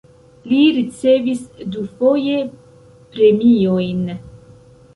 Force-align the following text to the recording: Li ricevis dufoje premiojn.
Li 0.51 0.61
ricevis 0.77 1.43
dufoje 1.75 2.39
premiojn. 3.17 4.05